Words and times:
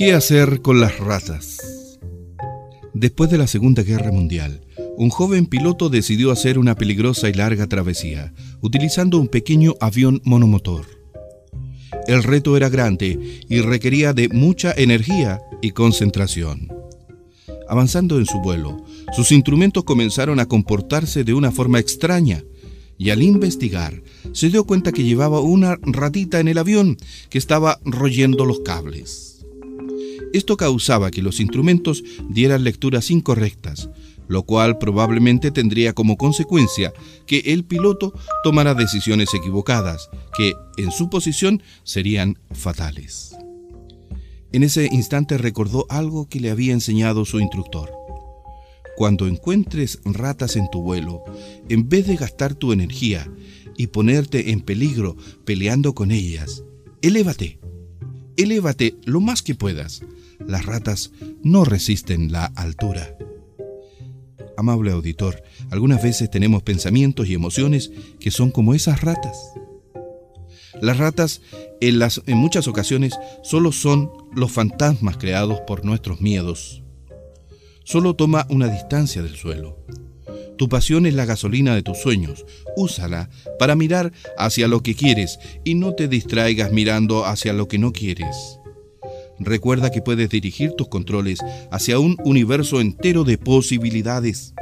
¿Qué 0.00 0.14
hacer 0.14 0.62
con 0.62 0.80
las 0.80 0.98
ratas? 0.98 1.58
Después 2.94 3.28
de 3.28 3.36
la 3.36 3.46
Segunda 3.46 3.82
Guerra 3.82 4.10
Mundial, 4.10 4.62
un 4.96 5.10
joven 5.10 5.44
piloto 5.44 5.90
decidió 5.90 6.30
hacer 6.30 6.58
una 6.58 6.74
peligrosa 6.74 7.28
y 7.28 7.34
larga 7.34 7.66
travesía, 7.66 8.32
utilizando 8.62 9.18
un 9.18 9.28
pequeño 9.28 9.74
avión 9.78 10.22
monomotor. 10.24 10.86
El 12.06 12.22
reto 12.22 12.56
era 12.56 12.70
grande 12.70 13.42
y 13.46 13.60
requería 13.60 14.14
de 14.14 14.30
mucha 14.30 14.72
energía 14.74 15.42
y 15.60 15.72
concentración. 15.72 16.68
Avanzando 17.68 18.18
en 18.18 18.24
su 18.24 18.40
vuelo, 18.40 18.82
sus 19.12 19.32
instrumentos 19.32 19.84
comenzaron 19.84 20.40
a 20.40 20.46
comportarse 20.46 21.24
de 21.24 21.34
una 21.34 21.52
forma 21.52 21.78
extraña 21.78 22.42
y 22.96 23.10
al 23.10 23.20
investigar 23.22 24.02
se 24.32 24.48
dio 24.48 24.64
cuenta 24.64 24.92
que 24.92 25.04
llevaba 25.04 25.40
una 25.40 25.76
ratita 25.82 26.40
en 26.40 26.48
el 26.48 26.56
avión 26.56 26.96
que 27.28 27.36
estaba 27.36 27.78
royendo 27.84 28.46
los 28.46 28.60
cables. 28.60 29.39
Esto 30.32 30.56
causaba 30.56 31.10
que 31.10 31.22
los 31.22 31.40
instrumentos 31.40 32.04
dieran 32.28 32.64
lecturas 32.64 33.10
incorrectas, 33.10 33.90
lo 34.28 34.44
cual 34.44 34.78
probablemente 34.78 35.50
tendría 35.50 35.92
como 35.92 36.16
consecuencia 36.16 36.92
que 37.26 37.38
el 37.46 37.64
piloto 37.64 38.14
tomara 38.44 38.74
decisiones 38.74 39.34
equivocadas, 39.34 40.08
que 40.36 40.54
en 40.76 40.92
su 40.92 41.10
posición 41.10 41.62
serían 41.82 42.38
fatales. 42.52 43.34
En 44.52 44.62
ese 44.62 44.88
instante 44.92 45.36
recordó 45.36 45.84
algo 45.88 46.28
que 46.28 46.38
le 46.38 46.50
había 46.50 46.72
enseñado 46.72 47.24
su 47.24 47.40
instructor. 47.40 47.90
Cuando 48.96 49.26
encuentres 49.26 49.98
ratas 50.04 50.56
en 50.56 50.68
tu 50.70 50.82
vuelo, 50.82 51.24
en 51.68 51.88
vez 51.88 52.06
de 52.06 52.16
gastar 52.16 52.54
tu 52.54 52.72
energía 52.72 53.28
y 53.76 53.88
ponerte 53.88 54.50
en 54.50 54.60
peligro 54.60 55.16
peleando 55.44 55.94
con 55.94 56.10
ellas, 56.12 56.62
elévate. 57.02 57.58
Elévate 58.42 58.96
lo 59.04 59.20
más 59.20 59.42
que 59.42 59.54
puedas 59.54 60.02
las 60.46 60.64
ratas 60.64 61.12
no 61.42 61.64
resisten 61.64 62.32
la 62.32 62.46
altura. 62.46 63.16
Amable 64.56 64.90
auditor, 64.90 65.42
algunas 65.70 66.02
veces 66.02 66.30
tenemos 66.30 66.62
pensamientos 66.62 67.28
y 67.28 67.34
emociones 67.34 67.90
que 68.18 68.30
son 68.30 68.50
como 68.50 68.74
esas 68.74 69.02
ratas. 69.02 69.36
Las 70.80 70.98
ratas 70.98 71.42
en, 71.80 71.98
las, 71.98 72.22
en 72.26 72.38
muchas 72.38 72.68
ocasiones 72.68 73.14
solo 73.42 73.72
son 73.72 74.10
los 74.34 74.50
fantasmas 74.50 75.18
creados 75.18 75.60
por 75.66 75.84
nuestros 75.84 76.20
miedos. 76.20 76.82
Solo 77.84 78.14
toma 78.14 78.46
una 78.48 78.68
distancia 78.68 79.22
del 79.22 79.36
suelo. 79.36 79.84
Tu 80.60 80.68
pasión 80.68 81.06
es 81.06 81.14
la 81.14 81.24
gasolina 81.24 81.74
de 81.74 81.82
tus 81.82 81.96
sueños. 81.96 82.44
Úsala 82.76 83.30
para 83.58 83.76
mirar 83.76 84.12
hacia 84.36 84.68
lo 84.68 84.82
que 84.82 84.94
quieres 84.94 85.38
y 85.64 85.74
no 85.74 85.94
te 85.94 86.06
distraigas 86.06 86.70
mirando 86.70 87.24
hacia 87.24 87.54
lo 87.54 87.66
que 87.66 87.78
no 87.78 87.92
quieres. 87.92 88.36
Recuerda 89.38 89.90
que 89.90 90.02
puedes 90.02 90.28
dirigir 90.28 90.72
tus 90.72 90.88
controles 90.88 91.38
hacia 91.70 91.98
un 91.98 92.18
universo 92.26 92.82
entero 92.82 93.24
de 93.24 93.38
posibilidades. 93.38 94.52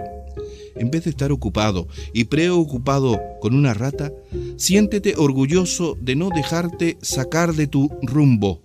En 0.76 0.92
vez 0.92 1.02
de 1.02 1.10
estar 1.10 1.32
ocupado 1.32 1.88
y 2.14 2.26
preocupado 2.26 3.20
con 3.40 3.56
una 3.56 3.74
rata, 3.74 4.12
siéntete 4.56 5.14
orgulloso 5.16 5.98
de 6.00 6.14
no 6.14 6.28
dejarte 6.32 6.96
sacar 7.02 7.54
de 7.54 7.66
tu 7.66 7.90
rumbo. 8.02 8.62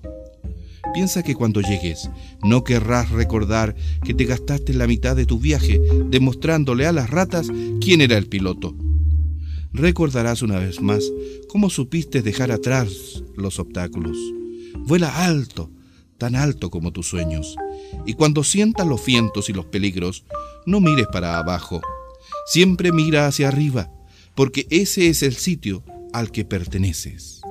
Piensa 0.94 1.24
que 1.24 1.34
cuando 1.34 1.62
llegues 1.62 2.10
no 2.44 2.64
querrás 2.64 3.10
recordar 3.10 3.76
que 4.04 4.14
te 4.14 4.26
gastaste 4.26 4.74
la 4.74 4.88
mitad 4.88 5.16
de 5.16 5.26
tu 5.26 5.40
viaje 5.40 5.82
demostrándole 6.06 6.86
a 6.86 6.92
las 6.92 7.10
ratas 7.10 7.48
quién 7.82 8.02
era 8.02 8.18
el 8.18 8.28
piloto. 8.28 8.76
Recordarás 9.74 10.44
una 10.44 10.60
vez 10.60 10.82
más 10.82 11.04
cómo 11.50 11.72
supiste 11.72 12.22
dejar 12.22 12.52
atrás 12.52 13.24
los 13.36 13.58
obstáculos. 13.58 14.16
Vuela 14.86 15.26
alto, 15.26 15.72
tan 16.20 16.36
alto 16.36 16.70
como 16.70 16.92
tus 16.92 17.08
sueños. 17.08 17.56
Y 18.06 18.14
cuando 18.14 18.44
sientas 18.44 18.86
los 18.86 19.04
vientos 19.04 19.50
y 19.50 19.54
los 19.54 19.66
peligros, 19.66 20.26
no 20.68 20.80
mires 20.80 21.08
para 21.12 21.40
abajo. 21.40 21.82
Siempre 22.46 22.92
mira 22.92 23.26
hacia 23.26 23.48
arriba, 23.48 23.92
porque 24.36 24.68
ese 24.70 25.08
es 25.08 25.24
el 25.24 25.34
sitio 25.34 25.84
al 26.14 26.32
que 26.32 26.46
perteneces. 26.46 27.42